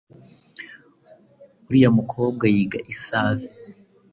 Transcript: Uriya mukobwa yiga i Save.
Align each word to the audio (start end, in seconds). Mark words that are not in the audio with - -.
Uriya 1.67 1.89
mukobwa 1.97 2.43
yiga 2.53 2.79
i 2.93 2.95
Save. 3.03 3.45